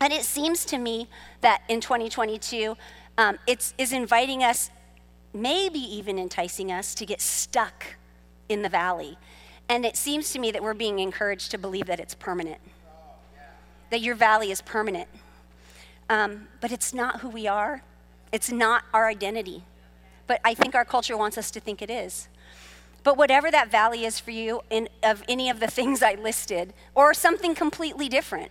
And 0.00 0.12
it 0.12 0.24
seems 0.24 0.64
to 0.66 0.78
me 0.78 1.08
that 1.42 1.62
in 1.68 1.80
2022, 1.80 2.76
um, 3.18 3.38
it's 3.46 3.72
is 3.78 3.92
inviting 3.92 4.42
us, 4.42 4.70
maybe 5.32 5.78
even 5.78 6.18
enticing 6.18 6.70
us 6.70 6.94
to 6.94 7.06
get 7.06 7.20
stuck 7.20 7.96
in 8.48 8.62
the 8.62 8.68
valley. 8.68 9.16
And 9.68 9.86
it 9.86 9.96
seems 9.96 10.32
to 10.32 10.38
me 10.38 10.50
that 10.50 10.62
we're 10.62 10.74
being 10.74 10.98
encouraged 10.98 11.50
to 11.52 11.58
believe 11.58 11.86
that 11.86 12.00
it's 12.00 12.14
permanent 12.14 12.60
that 13.92 14.00
your 14.00 14.14
valley 14.14 14.50
is 14.50 14.62
permanent. 14.62 15.06
Um, 16.08 16.48
but 16.62 16.72
it's 16.72 16.94
not 16.94 17.20
who 17.20 17.28
we 17.28 17.46
are, 17.46 17.82
it's 18.32 18.50
not 18.50 18.84
our 18.92 19.06
identity. 19.06 19.64
But 20.26 20.40
I 20.44 20.54
think 20.54 20.74
our 20.74 20.84
culture 20.84 21.16
wants 21.16 21.36
us 21.36 21.50
to 21.50 21.60
think 21.60 21.82
it 21.82 21.90
is. 21.90 22.28
But 23.04 23.18
whatever 23.18 23.50
that 23.50 23.70
valley 23.70 24.06
is 24.06 24.18
for 24.18 24.30
you, 24.30 24.62
in, 24.70 24.88
of 25.02 25.22
any 25.28 25.50
of 25.50 25.60
the 25.60 25.66
things 25.66 26.02
I 26.02 26.14
listed, 26.14 26.72
or 26.94 27.12
something 27.12 27.54
completely 27.54 28.08
different, 28.08 28.50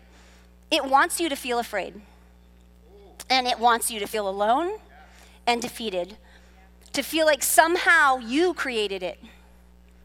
it 0.70 0.86
wants 0.86 1.20
you 1.20 1.28
to 1.28 1.36
feel 1.36 1.58
afraid. 1.58 2.00
And 3.28 3.48
it 3.48 3.58
wants 3.58 3.90
you 3.90 4.00
to 4.00 4.06
feel 4.06 4.30
alone 4.30 4.78
and 5.48 5.60
defeated, 5.60 6.18
to 6.93 7.01
feel 7.01 7.25
like 7.25 7.43
somehow 7.43 8.17
you 8.17 8.53
created 8.53 9.03
it. 9.03 9.19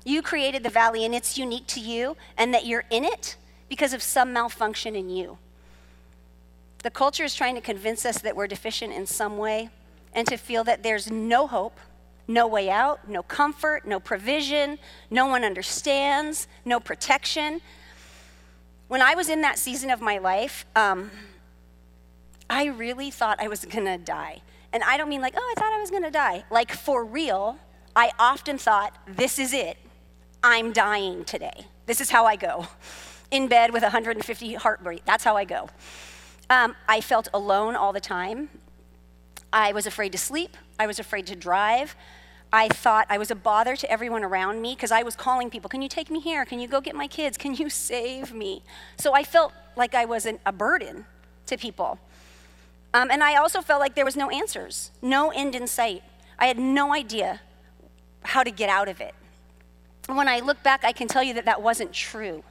You 0.05 0.23
created 0.23 0.63
the 0.63 0.71
valley 0.71 1.05
and 1.05 1.15
it's 1.15 1.37
unique 1.37 1.67
to 1.69 1.81
you, 1.81 2.17
and 2.37 2.55
that 2.55 2.65
you're 2.67 2.85
in 2.91 3.05
it 3.05 3.37
because 3.69 3.93
of 3.93 4.03
some 4.03 4.33
malfunction 4.33 4.95
in 4.95 5.11
you. 5.11 5.39
The 6.83 6.91
culture 6.91 7.25
is 7.25 7.35
trying 7.35 7.57
to 7.57 7.61
convince 7.61 8.07
us 8.07 8.19
that 8.19 8.37
we're 8.37 8.47
deficient 8.47 8.93
in 8.93 9.07
some 9.07 9.39
way 9.39 9.71
and 10.13 10.27
to 10.29 10.37
feel 10.37 10.63
that 10.65 10.85
there's 10.85 11.11
no 11.11 11.49
hope, 11.49 11.79
no 12.29 12.47
way 12.47 12.71
out, 12.71 13.09
no 13.09 13.23
comfort, 13.23 13.87
no 13.87 13.99
provision, 13.99 14.79
no 15.11 15.27
one 15.27 15.43
understands, 15.43 16.47
no 16.65 16.79
protection. 16.79 17.61
When 18.87 19.03
I 19.03 19.17
was 19.17 19.29
in 19.29 19.41
that 19.41 19.59
season 19.59 19.91
of 19.91 20.01
my 20.01 20.19
life, 20.19 20.65
um, 20.77 21.11
I 22.49 22.67
really 22.67 23.11
thought 23.11 23.41
I 23.41 23.49
was 23.49 23.65
gonna 23.65 23.99
die. 23.99 24.43
And 24.77 24.85
I 24.85 24.99
don't 24.99 25.09
mean 25.09 25.23
like, 25.23 25.33
oh, 25.35 25.55
I 25.57 25.59
thought 25.59 25.73
I 25.73 25.81
was 25.81 25.91
gonna 25.91 26.11
die. 26.11 26.45
Like 26.51 26.71
for 26.71 27.03
real, 27.03 27.57
I 27.97 28.11
often 28.19 28.59
thought, 28.59 28.95
this 29.09 29.39
is 29.39 29.55
it. 29.55 29.79
I'm 30.45 30.75
dying 30.75 31.25
today. 31.25 31.65
This 31.87 32.03
is 32.03 32.11
how 32.11 32.27
I 32.27 32.37
go. 32.37 32.67
In 33.31 33.49
bed 33.49 33.73
with 33.73 33.83
150 33.83 34.53
heartbeat. 34.57 35.07
That's 35.07 35.25
how 35.25 35.35
I 35.35 35.47
go. 35.47 35.71
Um, 36.51 36.77
I 36.87 37.01
felt 37.01 37.27
alone 37.33 37.75
all 37.75 37.95
the 37.95 38.01
time. 38.01 38.51
I 39.51 39.73
was 39.73 39.87
afraid 39.87 40.13
to 40.13 40.19
sleep. 40.19 40.59
I 40.79 40.87
was 40.87 40.99
afraid 40.99 41.27
to 41.29 41.35
drive. 41.35 41.97
I 42.53 42.69
thought 42.69 43.07
I 43.09 43.17
was 43.17 43.31
a 43.31 43.35
bother 43.35 43.77
to 43.77 43.91
everyone 43.91 44.25
around 44.25 44.61
me 44.61 44.75
because 44.75 44.93
I 44.93 45.05
was 45.05 45.17
calling 45.17 45.49
people, 45.49 45.71
Can 45.71 45.81
you 45.81 45.89
take 45.89 46.11
me 46.11 46.21
here? 46.21 46.45
Can 46.45 46.61
you 46.61 46.69
go 46.69 46.83
get 46.83 46.95
my 46.95 47.09
kids? 47.09 47.39
Can 47.39 47.55
you 47.55 47.71
save 47.89 48.35
me? 48.35 48.63
So 48.99 49.15
I 49.15 49.23
felt 49.23 49.55
like 49.75 49.95
I 49.95 50.05
was 50.05 50.27
an, 50.27 50.39
a 50.45 50.53
burden 50.53 51.07
to 51.47 51.57
people. 51.57 51.99
Um, 52.97 53.11
and 53.11 53.23
I 53.23 53.37
also 53.37 53.61
felt 53.61 53.81
like 53.81 53.95
there 53.95 54.07
was 54.07 54.17
no 54.17 54.31
answers, 54.31 54.91
no 55.03 55.31
end 55.31 55.55
in 55.55 55.67
sight. 55.67 56.03
I 56.39 56.47
had 56.47 56.59
no 56.59 56.95
idea 56.95 57.43
how 58.23 58.43
to 58.43 58.51
get 58.51 58.71
out 58.71 58.89
of 58.89 59.03
it. 59.03 59.15
When 60.07 60.29
I 60.29 60.41
look 60.41 60.63
back, 60.63 60.83
I 60.83 60.93
can 60.93 61.07
tell 61.07 61.23
you 61.23 61.35
that 61.35 61.45
that 61.45 61.61
wasn't 61.61 61.93
true. 61.93 62.43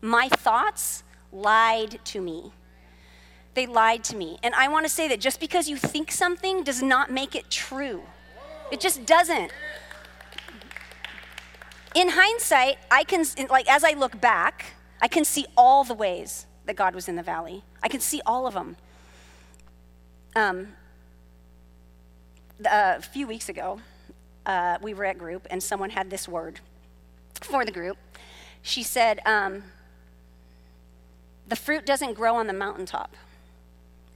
My 0.00 0.28
thoughts 0.28 1.04
lied 1.32 2.00
to 2.06 2.20
me. 2.20 2.50
They 3.54 3.66
lied 3.66 4.02
to 4.04 4.16
me. 4.16 4.36
And 4.42 4.52
I 4.56 4.66
want 4.66 4.84
to 4.84 4.90
say 4.90 5.06
that 5.06 5.20
just 5.20 5.38
because 5.38 5.68
you 5.68 5.76
think 5.76 6.10
something 6.10 6.64
does 6.64 6.82
not 6.82 7.12
make 7.12 7.36
it 7.36 7.48
true. 7.48 8.02
It 8.72 8.80
just 8.80 9.06
doesn't. 9.06 9.52
In 11.94 12.08
hindsight, 12.08 12.78
I 12.90 13.04
can, 13.04 13.24
like, 13.48 13.70
as 13.70 13.84
I 13.84 13.92
look 13.92 14.20
back, 14.20 14.74
I 15.00 15.06
can 15.06 15.24
see 15.24 15.46
all 15.56 15.84
the 15.84 15.94
ways 15.94 16.46
that 16.64 16.74
God 16.74 16.96
was 16.96 17.08
in 17.08 17.14
the 17.14 17.22
valley. 17.22 17.62
I 17.80 17.86
can 17.86 18.00
see 18.00 18.20
all 18.26 18.48
of 18.48 18.54
them. 18.54 18.76
Um, 20.36 20.68
a 22.64 23.00
few 23.02 23.26
weeks 23.26 23.48
ago, 23.48 23.80
uh, 24.46 24.78
we 24.82 24.94
were 24.94 25.04
at 25.04 25.18
group, 25.18 25.46
and 25.50 25.62
someone 25.62 25.90
had 25.90 26.10
this 26.10 26.28
word 26.28 26.60
for 27.40 27.64
the 27.64 27.72
group. 27.72 27.96
She 28.62 28.82
said, 28.82 29.20
um, 29.26 29.64
The 31.48 31.56
fruit 31.56 31.86
doesn't 31.86 32.14
grow 32.14 32.36
on 32.36 32.46
the 32.46 32.52
mountaintop, 32.52 33.16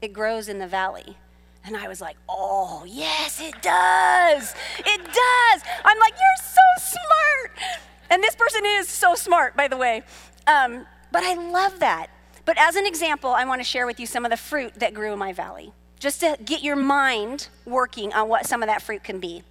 it 0.00 0.12
grows 0.12 0.48
in 0.48 0.58
the 0.58 0.68
valley. 0.68 1.16
And 1.64 1.76
I 1.76 1.86
was 1.86 2.00
like, 2.00 2.16
oh, 2.28 2.84
yes, 2.86 3.42
it 3.42 3.60
does. 3.60 4.54
It 4.78 5.04
does. 5.04 5.62
I'm 5.84 5.98
like, 5.98 6.14
you're 6.14 6.46
so 6.46 6.96
smart. 6.96 7.82
And 8.08 8.22
this 8.22 8.34
person 8.34 8.62
is 8.64 8.88
so 8.88 9.14
smart, 9.14 9.54
by 9.54 9.68
the 9.68 9.76
way. 9.76 10.02
Um, 10.46 10.86
but 11.12 11.24
I 11.24 11.34
love 11.34 11.80
that. 11.80 12.06
But 12.46 12.56
as 12.58 12.76
an 12.76 12.86
example, 12.86 13.30
I 13.30 13.44
want 13.44 13.60
to 13.60 13.64
share 13.64 13.84
with 13.84 14.00
you 14.00 14.06
some 14.06 14.24
of 14.24 14.30
the 14.30 14.36
fruit 14.38 14.74
that 14.76 14.94
grew 14.94 15.12
in 15.12 15.18
my 15.18 15.34
valley, 15.34 15.72
just 15.98 16.20
to 16.20 16.38
get 16.44 16.62
your 16.62 16.76
mind 16.76 17.48
working 17.64 18.12
on 18.12 18.28
what 18.28 18.46
some 18.46 18.62
of 18.62 18.68
that 18.68 18.82
fruit 18.82 19.02
can 19.02 19.20
be. 19.20 19.42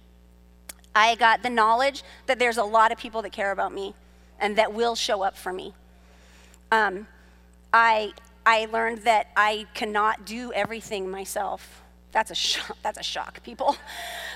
I 0.94 1.14
got 1.14 1.42
the 1.42 1.50
knowledge 1.50 2.02
that 2.26 2.38
there's 2.38 2.56
a 2.56 2.64
lot 2.64 2.90
of 2.92 2.98
people 2.98 3.22
that 3.22 3.32
care 3.32 3.52
about 3.52 3.72
me 3.72 3.94
and 4.40 4.56
that 4.56 4.72
will 4.72 4.94
show 4.94 5.22
up 5.22 5.36
for 5.36 5.52
me. 5.52 5.74
Um, 6.72 7.06
I, 7.72 8.12
I 8.44 8.66
learned 8.66 9.04
that 9.04 9.28
I 9.36 9.66
cannot 9.74 10.24
do 10.24 10.52
everything 10.52 11.10
myself. 11.10 11.82
That's 12.12 12.30
a 12.30 12.34
shock. 12.34 12.76
That's 12.82 12.98
a 12.98 13.02
shock, 13.02 13.42
people. 13.42 13.76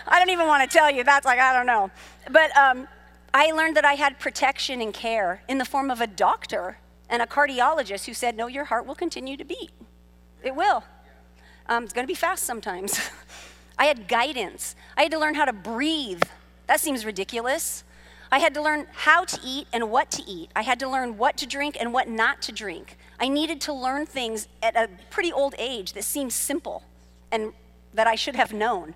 I 0.06 0.18
don't 0.18 0.30
even 0.30 0.46
want 0.46 0.68
to 0.68 0.76
tell 0.76 0.90
you. 0.90 1.04
That's 1.04 1.24
like 1.24 1.38
I 1.38 1.52
don't 1.52 1.66
know. 1.66 1.90
But 2.30 2.56
um, 2.56 2.86
I 3.32 3.50
learned 3.52 3.76
that 3.76 3.84
I 3.84 3.94
had 3.94 4.18
protection 4.18 4.80
and 4.80 4.92
care 4.92 5.42
in 5.48 5.58
the 5.58 5.64
form 5.64 5.90
of 5.90 6.00
a 6.00 6.06
doctor 6.06 6.78
and 7.08 7.22
a 7.22 7.26
cardiologist 7.26 8.06
who 8.06 8.14
said, 8.14 8.36
"No, 8.36 8.46
your 8.46 8.64
heart 8.64 8.86
will 8.86 8.94
continue 8.94 9.36
to 9.36 9.44
beat. 9.44 9.70
It 10.42 10.54
will. 10.54 10.84
Um, 11.68 11.84
it's 11.84 11.92
going 11.92 12.06
to 12.06 12.10
be 12.10 12.14
fast 12.14 12.44
sometimes." 12.44 12.98
I 13.78 13.86
had 13.86 14.06
guidance. 14.06 14.76
I 14.96 15.02
had 15.02 15.12
to 15.12 15.18
learn 15.18 15.34
how 15.34 15.44
to 15.44 15.52
breathe. 15.52 16.22
That 16.66 16.78
seems 16.78 17.04
ridiculous. 17.04 17.84
I 18.30 18.38
had 18.38 18.54
to 18.54 18.62
learn 18.62 18.86
how 18.92 19.24
to 19.24 19.40
eat 19.44 19.66
and 19.72 19.90
what 19.90 20.10
to 20.12 20.22
eat. 20.22 20.50
I 20.56 20.62
had 20.62 20.78
to 20.80 20.88
learn 20.88 21.18
what 21.18 21.36
to 21.38 21.46
drink 21.46 21.76
and 21.78 21.92
what 21.92 22.08
not 22.08 22.40
to 22.42 22.52
drink. 22.52 22.96
I 23.20 23.28
needed 23.28 23.60
to 23.62 23.72
learn 23.72 24.06
things 24.06 24.48
at 24.62 24.76
a 24.76 24.88
pretty 25.10 25.32
old 25.32 25.54
age 25.58 25.92
that 25.92 26.04
seemed 26.04 26.32
simple 26.32 26.84
and 27.30 27.52
that 27.92 28.06
I 28.06 28.14
should 28.14 28.36
have 28.36 28.52
known. 28.52 28.94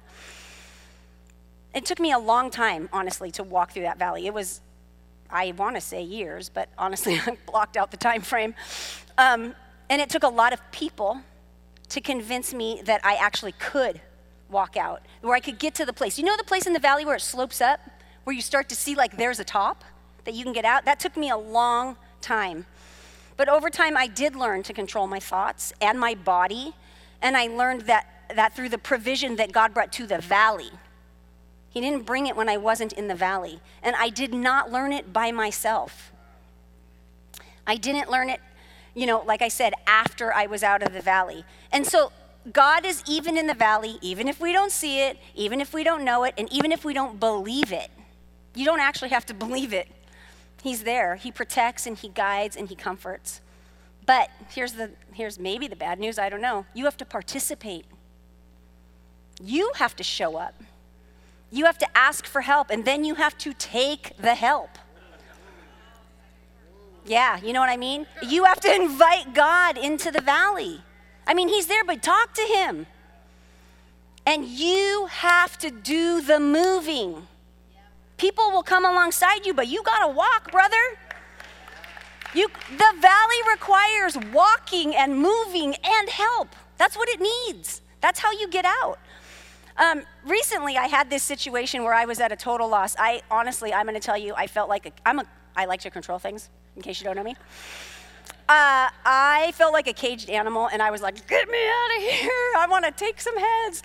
It 1.75 1.85
took 1.85 2.01
me 2.01 2.13
a 2.13 2.19
long 2.19 2.51
time, 2.51 2.89
honestly, 2.93 3.31
to 3.33 3.43
walk 3.43 3.73
through 3.73 3.83
that 3.83 3.99
valley. 3.99 4.27
It 4.27 4.33
was, 4.33 4.63
I 5.29 5.53
want 5.53 5.75
to 5.77 5.83
say 5.83 6.03
years, 6.03 6.49
but 6.49 6.71
honestly, 6.79 7.21
I 7.27 7.37
blocked 7.45 7.77
out 7.77 7.91
the 7.91 7.99
time 7.99 8.23
frame. 8.23 8.55
Um, 9.19 9.55
and 9.91 10.01
it 10.01 10.09
took 10.09 10.23
a 10.23 10.29
lot 10.29 10.55
of 10.55 10.61
people 10.73 11.21
to 11.91 12.01
convince 12.01 12.53
me 12.53 12.83
that 12.85 13.01
I 13.05 13.15
actually 13.15 13.53
could 13.53 14.01
walk 14.49 14.77
out, 14.77 15.03
where 15.23 15.35
I 15.35 15.41
could 15.41 15.59
get 15.59 15.75
to 15.77 15.85
the 15.85 15.93
place. 15.93 16.19
You 16.19 16.25
know 16.25 16.37
the 16.37 16.45
place 16.45 16.67
in 16.67 16.73
the 16.73 16.79
valley 16.79 17.05
where 17.05 17.17
it 17.17 17.21
slopes 17.21 17.61
up, 17.61 17.81
where 18.25 18.35
you 18.35 18.43
start 18.43 18.69
to 18.71 18.77
see 18.77 18.95
like 18.95 19.17
there's 19.17 19.41
a 19.41 19.45
top 19.45 19.85
that 20.25 20.35
you 20.35 20.45
can 20.45 20.53
get 20.53 20.65
out? 20.65 20.85
That 20.85 21.01
took 21.01 21.17
me 21.17 21.31
a 21.31 21.37
long 21.37 21.97
time. 22.21 22.67
But 23.37 23.49
over 23.49 23.71
time, 23.71 23.97
I 23.97 24.07
did 24.07 24.35
learn 24.35 24.63
to 24.65 24.73
control 24.73 25.07
my 25.07 25.21
thoughts 25.21 25.73
and 25.81 26.01
my 26.01 26.15
body, 26.15 26.75
and 27.23 27.37
I 27.37 27.47
learned 27.49 27.83
that, 27.83 28.07
that 28.35 28.55
through 28.55 28.71
the 28.71 28.79
provision 28.79 29.37
that 29.37 29.53
God 29.53 29.75
brought 29.75 29.93
to 29.93 30.07
the 30.07 30.19
valley. 30.19 30.71
He 31.71 31.81
didn't 31.81 32.07
bring 32.07 32.27
it 32.27 32.35
when 32.35 32.49
I 32.49 32.57
wasn't 32.57 32.95
in 32.95 33.09
the 33.09 33.15
valley, 33.15 33.61
and 33.83 33.95
I 33.97 34.09
did 34.09 34.33
not 34.33 34.73
learn 34.73 34.93
it 34.93 35.13
by 35.13 35.31
myself. 35.33 36.13
I 37.67 37.77
didn't 37.77 38.11
learn 38.11 38.31
it, 38.31 38.41
you 38.97 39.05
know, 39.05 39.23
like 39.27 39.43
I 39.43 39.49
said, 39.49 39.75
after 39.87 40.33
I 40.33 40.47
was 40.47 40.63
out 40.63 40.83
of 40.83 40.95
the 40.95 41.03
valley. 41.03 41.45
And 41.71 41.87
so 41.87 42.11
God 42.51 42.87
is 42.87 43.03
even 43.07 43.37
in 43.37 43.47
the 43.47 43.55
valley, 43.55 43.99
even 44.01 44.27
if 44.27 44.41
we 44.41 44.55
don't 44.55 44.73
see 44.73 45.01
it, 45.01 45.19
even 45.35 45.61
if 45.61 45.75
we 45.75 45.85
don't 45.85 46.03
know 46.03 46.25
it, 46.25 46.33
and 46.39 46.51
even 46.51 46.73
if 46.73 46.83
we 46.83 46.95
don't 46.95 47.21
believe 47.21 47.73
it. 47.73 47.91
You 48.55 48.65
don't 48.65 48.81
actually 48.81 49.11
have 49.11 49.27
to 49.27 49.35
believe 49.45 49.75
it. 49.75 49.89
He's 50.63 50.83
there. 50.83 51.17
He 51.17 51.31
protects 51.31 51.87
and 51.87 51.97
he 51.97 52.09
guides 52.09 52.57
and 52.57 52.69
he 52.69 52.75
comforts. 52.75 53.43
But 54.07 54.31
here's 54.49 54.73
the 54.73 54.91
here's 55.13 55.39
maybe 55.39 55.69
the 55.69 55.77
bad 55.77 55.99
news, 55.99 56.19
I 56.19 56.29
don't 56.31 56.41
know. 56.41 56.65
You 56.75 56.87
have 56.87 56.97
to 56.97 57.05
participate. 57.05 57.85
You 59.43 59.73
have 59.77 59.95
to 59.97 60.03
show 60.03 60.37
up. 60.37 60.55
You 61.51 61.67
have 61.67 61.79
to 61.79 61.99
ask 61.99 62.25
for 62.25 62.41
help 62.41 62.71
and 62.71 62.85
then 62.87 63.05
you 63.05 63.17
have 63.17 63.37
to 63.39 63.53
take 63.53 64.17
the 64.17 64.35
help. 64.35 64.79
Yeah, 67.07 67.41
you 67.41 67.53
know 67.53 67.61
what 67.61 67.71
I 67.71 67.77
mean? 67.77 68.07
You 68.27 68.45
have 68.45 68.61
to 68.61 68.75
invite 68.75 69.33
God 69.33 69.79
into 69.79 70.11
the 70.11 70.21
valley. 70.21 70.81
I 71.27 71.35
mean, 71.35 71.49
he's 71.49 71.67
there, 71.67 71.85
but 71.85 72.03
talk 72.03 72.35
to 72.35 72.43
him. 72.43 72.87
And 74.27 74.45
you 74.45 75.07
have 75.09 75.57
to 75.59 75.71
do 75.71 76.21
the 76.21 76.41
moving. 76.41 77.29
People 78.17 78.51
will 78.51 78.65
come 78.65 78.85
alongside 78.85 79.47
you, 79.47 79.55
but 79.55 79.69
you 79.69 79.83
got 79.85 80.07
to 80.07 80.09
walk, 80.09 80.51
brother. 80.51 80.77
You, 82.35 82.49
the 82.71 82.95
valley 83.01 83.37
requires 83.51 84.17
walking 84.33 84.97
and 84.97 85.17
moving 85.17 85.77
and 85.85 86.09
help. 86.09 86.49
That's 86.77 86.97
what 86.97 87.09
it 87.09 87.21
needs. 87.21 87.83
That's 88.01 88.19
how 88.19 88.33
you 88.33 88.49
get 88.49 88.65
out. 88.65 88.99
Um, 89.79 90.03
recently, 90.27 90.77
I 90.77 90.87
had 90.87 91.09
this 91.09 91.23
situation 91.23 91.85
where 91.85 91.95
I 91.95 92.05
was 92.05 92.19
at 92.19 92.33
a 92.33 92.37
total 92.37 92.69
loss. 92.69 92.97
I 92.99 93.23
honestly, 93.31 93.73
I'm 93.73 93.87
going 93.87 93.95
to 93.95 94.01
tell 94.01 94.19
you, 94.19 94.35
I 94.35 94.47
felt 94.49 94.69
like 94.69 94.87
a, 94.87 94.93
I'm 95.05 95.21
a, 95.21 95.25
I 95.55 95.67
like 95.67 95.81
to 95.83 95.91
control 95.91 96.19
things. 96.19 96.51
In 96.77 96.83
case 96.83 97.01
you 97.01 97.05
don't 97.05 97.17
know 97.17 97.25
me, 97.25 97.37
uh, 98.49 98.89
I 99.05 99.53
felt 99.55 99.73
like 99.73 99.89
a 99.89 99.93
caged 99.93 100.31
animal, 100.31 100.69
and 100.71 100.81
I 100.81 100.91
was 100.91 101.03
like, 101.03 101.27
"Get 101.27 101.49
me 101.49 101.59
out 101.59 101.97
of 101.97 102.03
here! 102.03 102.53
I 102.59 102.67
want 102.69 102.85
to 102.85 102.93
take 102.93 103.21
some 103.21 103.37
heads. 103.37 103.83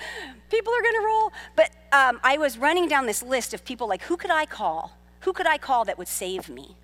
People 0.50 0.74
are 0.74 0.82
gonna 0.84 1.06
roll." 1.06 1.32
But 1.56 1.72
um, 1.92 2.20
I 2.24 2.38
was 2.38 2.58
running 2.58 2.88
down 2.88 3.06
this 3.06 3.22
list 3.22 3.54
of 3.54 3.66
people 3.66 3.88
like, 3.88 4.04
who 4.04 4.18
could 4.18 4.32
I 4.32 4.46
call? 4.46 4.98
Who 5.22 5.34
could 5.34 5.48
I 5.48 5.58
call 5.58 5.86
that 5.86 5.98
would 5.98 6.08
save 6.08 6.50
me? 6.50 6.76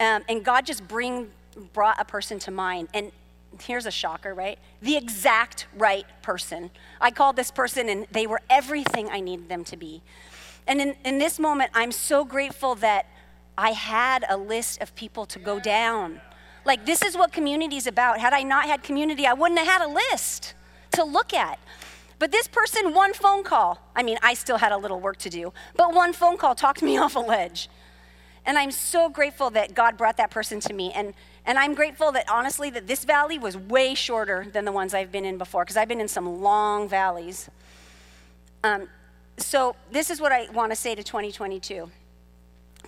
Um, 0.00 0.22
and 0.28 0.44
God 0.44 0.66
just 0.66 0.86
bring 0.88 1.30
brought 1.72 2.00
a 2.00 2.04
person 2.04 2.38
to 2.40 2.50
mind, 2.50 2.88
and 2.92 3.12
here's 3.62 3.86
a 3.86 3.90
shocker, 3.90 4.34
right? 4.34 4.58
The 4.82 4.96
exact 4.96 5.66
right 5.76 6.04
person. 6.22 6.70
I 7.00 7.12
called 7.12 7.36
this 7.36 7.52
person, 7.52 7.88
and 7.88 8.06
they 8.10 8.26
were 8.26 8.40
everything 8.50 9.08
I 9.08 9.20
needed 9.20 9.48
them 9.48 9.64
to 9.66 9.76
be. 9.76 10.02
And 10.66 10.80
in, 10.80 10.96
in 11.04 11.18
this 11.18 11.38
moment, 11.38 11.70
I'm 11.74 11.92
so 11.92 12.24
grateful 12.24 12.74
that 12.76 13.06
I 13.56 13.70
had 13.70 14.24
a 14.28 14.36
list 14.36 14.80
of 14.80 14.94
people 14.94 15.26
to 15.26 15.38
go 15.38 15.60
down 15.60 16.20
like, 16.64 16.86
this 16.86 17.02
is 17.02 17.16
what 17.16 17.32
community 17.32 17.76
is 17.76 17.86
about. 17.86 18.18
Had 18.18 18.32
I 18.32 18.42
not 18.42 18.64
had 18.66 18.82
community, 18.82 19.26
I 19.26 19.34
wouldn't 19.34 19.58
have 19.58 19.68
had 19.68 19.82
a 19.82 19.92
list 20.12 20.54
to 20.92 21.04
look 21.04 21.34
at. 21.34 21.58
But 22.18 22.32
this 22.32 22.48
person, 22.48 22.94
one 22.94 23.12
phone 23.12 23.44
call, 23.44 23.78
I 23.94 24.02
mean, 24.02 24.18
I 24.22 24.34
still 24.34 24.56
had 24.56 24.72
a 24.72 24.76
little 24.76 25.00
work 25.00 25.18
to 25.18 25.30
do, 25.30 25.52
but 25.76 25.92
one 25.92 26.12
phone 26.12 26.38
call 26.38 26.54
talked 26.54 26.82
me 26.82 26.96
off 26.98 27.16
a 27.16 27.20
ledge. 27.20 27.68
And 28.46 28.58
I'm 28.58 28.70
so 28.70 29.08
grateful 29.08 29.50
that 29.50 29.74
God 29.74 29.96
brought 29.96 30.18
that 30.18 30.30
person 30.30 30.60
to 30.60 30.72
me. 30.72 30.92
And, 30.92 31.14
and 31.46 31.58
I'm 31.58 31.74
grateful 31.74 32.12
that 32.12 32.28
honestly, 32.30 32.70
that 32.70 32.86
this 32.86 33.04
valley 33.04 33.38
was 33.38 33.56
way 33.56 33.94
shorter 33.94 34.46
than 34.52 34.64
the 34.64 34.72
ones 34.72 34.92
I've 34.92 35.10
been 35.10 35.24
in 35.24 35.38
before, 35.38 35.64
because 35.64 35.76
I've 35.78 35.88
been 35.88 36.00
in 36.00 36.08
some 36.08 36.42
long 36.42 36.88
valleys. 36.88 37.48
Um, 38.62 38.88
so 39.38 39.76
this 39.90 40.10
is 40.10 40.20
what 40.20 40.30
I 40.30 40.50
want 40.50 40.72
to 40.72 40.76
say 40.76 40.94
to 40.94 41.02
2022. 41.02 41.90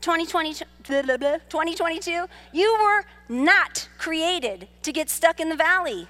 2020, 0.07 0.55
2022, 0.85 2.27
you 2.53 2.79
were 2.81 3.03
not 3.29 3.89
created 3.99 4.69
to 4.83 4.93
get 4.93 5.11
stuck 5.11 5.41
in 5.41 5.49
the 5.49 5.57
valley. 5.57 6.07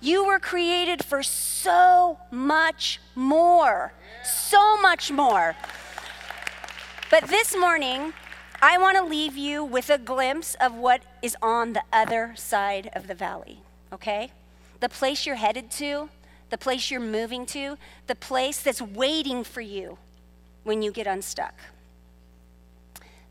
You 0.00 0.26
were 0.26 0.40
created 0.40 1.04
for 1.04 1.22
so 1.22 2.18
much 2.32 3.00
more. 3.14 3.92
So 4.24 4.76
much 4.82 5.12
more. 5.12 5.54
But 7.08 7.28
this 7.28 7.56
morning, 7.56 8.12
I 8.60 8.78
want 8.78 8.96
to 8.96 9.04
leave 9.04 9.36
you 9.36 9.62
with 9.62 9.90
a 9.90 9.98
glimpse 9.98 10.56
of 10.56 10.74
what 10.74 11.02
is 11.22 11.36
on 11.40 11.72
the 11.72 11.84
other 11.92 12.32
side 12.34 12.90
of 12.94 13.06
the 13.06 13.14
valley, 13.14 13.60
okay? 13.92 14.32
The 14.80 14.88
place 14.88 15.24
you're 15.24 15.36
headed 15.36 15.70
to, 15.82 16.08
the 16.50 16.58
place 16.58 16.90
you're 16.90 16.98
moving 16.98 17.46
to, 17.46 17.78
the 18.08 18.16
place 18.16 18.60
that's 18.60 18.82
waiting 18.82 19.44
for 19.44 19.60
you 19.60 19.98
when 20.64 20.82
you 20.82 20.90
get 20.90 21.06
unstuck. 21.06 21.54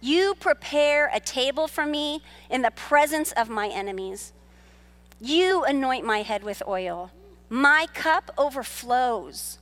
You 0.00 0.34
prepare 0.38 1.10
a 1.12 1.20
table 1.20 1.66
for 1.66 1.86
me 1.86 2.22
in 2.48 2.62
the 2.62 2.70
presence 2.70 3.32
of 3.32 3.48
my 3.48 3.68
enemies. 3.68 4.32
You 5.20 5.64
anoint 5.64 6.04
my 6.04 6.22
head 6.22 6.44
with 6.44 6.62
oil. 6.66 7.10
My 7.48 7.86
cup 7.94 8.30
overflows. 8.38 9.58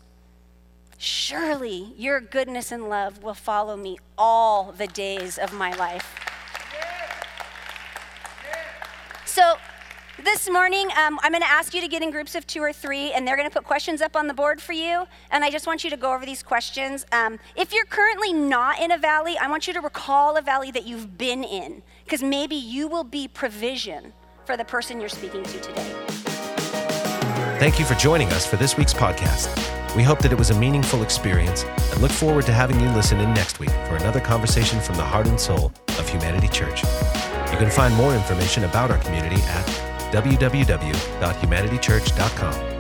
Surely 0.99 1.95
your 1.97 2.21
goodness 2.21 2.73
and 2.73 2.89
love 2.89 3.23
will 3.23 3.35
follow 3.35 3.77
me 3.77 3.99
all 4.19 4.73
the 4.73 4.87
days 4.87 5.39
of 5.39 5.53
my 5.53 5.75
life. 5.75 6.15
So, 9.25 9.57
this 10.23 10.49
morning, 10.51 10.89
um, 10.97 11.19
I'm 11.23 11.33
going 11.33 11.43
to 11.43 11.51
ask 11.51 11.75
you 11.75 11.81
to 11.81 11.89
get 11.89 12.03
in 12.03 12.11
groups 12.11 12.35
of 12.35 12.47
two 12.47 12.61
or 12.61 12.73
three, 12.73 13.13
and 13.13 13.27
they're 13.27 13.37
going 13.37 13.49
to 13.49 13.53
put 13.53 13.65
questions 13.65 14.01
up 14.01 14.17
on 14.17 14.27
the 14.27 14.35
board 14.35 14.61
for 14.61 14.73
you. 14.73 15.07
And 15.31 15.45
I 15.45 15.51
just 15.51 15.67
want 15.67 15.85
you 15.85 15.91
to 15.91 15.97
go 15.97 16.15
over 16.15 16.25
these 16.25 16.43
questions. 16.43 17.05
Um, 17.13 17.39
if 17.57 17.73
you're 17.73 17.85
currently 17.85 18.33
not 18.33 18.81
in 18.81 18.93
a 18.93 18.99
valley, 18.99 19.37
I 19.39 19.49
want 19.49 19.67
you 19.67 19.75
to 19.75 19.81
recall 19.81 20.37
a 20.37 20.43
valley 20.43 20.71
that 20.71 20.87
you've 20.87 21.19
been 21.19 21.45
in, 21.45 21.83
because 22.05 22.23
maybe 22.23 22.57
you 22.57 22.89
will 22.89 23.05
be 23.05 23.29
provision 23.29 24.13
for 24.45 24.57
the 24.57 24.65
person 24.65 25.01
you're 25.01 25.09
speaking 25.09 25.43
to 25.43 25.61
today. 25.61 25.93
Thank 27.59 27.79
you 27.79 27.85
for 27.85 27.95
joining 27.95 28.29
us 28.29 28.47
for 28.47 28.57
this 28.57 28.77
week's 28.77 28.95
podcast. 28.95 29.55
We 29.97 30.03
hope 30.03 30.19
that 30.21 30.33
it 30.33 30.39
was 30.39 30.51
a 30.51 30.59
meaningful 30.59 31.03
experience 31.03 31.65
and 31.65 32.03
look 32.03 32.11
forward 32.11 32.45
to 32.47 32.53
having 32.53 32.79
you 32.81 32.89
listen 32.91 33.19
in 33.19 33.33
next 33.33 33.61
week 33.61 33.71
for 33.89 33.97
another 33.97 34.21
conversation 34.21 34.79
from 34.81 34.97
the 34.97 35.05
heart 35.05 35.27
and 35.27 35.41
soul 35.41 35.73
of 35.99 36.09
Humanity 36.09 36.49
Church. 36.49 36.83
You 37.51 37.59
can 37.59 37.71
find 37.71 37.95
more 37.95 38.15
information 38.15 38.65
about 38.65 38.91
our 38.91 38.99
community 38.99 39.41
at 39.43 39.96
www.humanitychurch.com 40.13 42.76